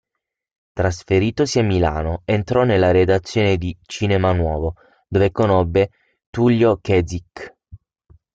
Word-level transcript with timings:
Trasferitosi 0.73 1.59
a 1.59 1.63
Milano, 1.63 2.23
entrò 2.25 2.63
nella 2.63 2.89
redazione 2.89 3.57
di 3.57 3.77
"Cinema 3.85 4.31
Nuovo", 4.31 4.73
dove 5.07 5.31
conobbe 5.31 5.91
Tullio 6.31 6.79
Kezich. 6.81 7.53